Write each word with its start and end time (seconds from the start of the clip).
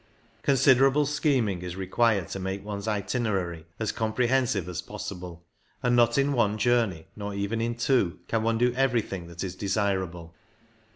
Consider 0.41 0.87
able 0.87 1.05
scheming 1.05 1.61
is 1.61 1.75
required 1.75 2.27
to 2.29 2.39
make 2.39 2.65
one's 2.65 2.87
itinerary 2.87 3.67
as 3.77 3.91
comprehensive 3.91 4.67
as 4.67 4.81
possible, 4.81 5.45
and 5.83 5.95
not 5.95 6.17
in 6.17 6.33
one 6.33 6.57
journey, 6.57 7.05
nor 7.15 7.35
even 7.35 7.61
in 7.61 7.75
two, 7.75 8.17
can 8.27 8.41
one 8.41 8.57
do 8.57 8.73
everything 8.73 9.27
that 9.27 9.43
is 9.43 9.55
desirable. 9.55 10.33